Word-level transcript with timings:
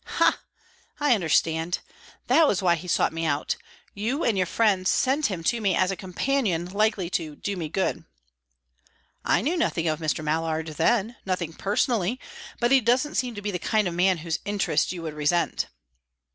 "Ha! 0.17 0.41
I 0.99 1.13
understand. 1.13 1.77
That 2.25 2.47
was 2.47 2.59
why 2.59 2.73
he 2.73 2.87
sought 2.87 3.13
me 3.13 3.23
out. 3.23 3.55
You 3.93 4.23
and 4.23 4.35
your 4.35 4.47
friends 4.47 4.89
sent 4.89 5.27
him 5.27 5.43
to 5.43 5.61
me 5.61 5.75
as 5.75 5.91
a 5.91 5.95
companion 5.95 6.65
likely 6.65 7.07
to 7.11 7.35
'do 7.35 7.55
me 7.55 7.69
good.'" 7.69 8.03
"I 9.23 9.41
knew 9.41 9.55
nothing 9.55 9.87
of 9.87 9.99
Mr. 9.99 10.23
Mallard 10.23 10.65
then 10.69 11.17
nothing 11.23 11.53
personally. 11.53 12.19
But 12.59 12.71
he 12.71 12.81
doesn't 12.81 13.13
seem 13.13 13.35
to 13.35 13.43
be 13.43 13.51
the 13.51 13.59
kind 13.59 13.87
of 13.87 13.93
man 13.93 14.17
whose 14.25 14.39
interest 14.43 14.91
you 14.91 15.03
would 15.03 15.13
resent." 15.13 15.67